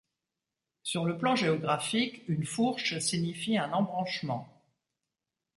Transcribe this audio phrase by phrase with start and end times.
[0.81, 4.49] Sur le plan géographique, une fourche signifie un embranchement.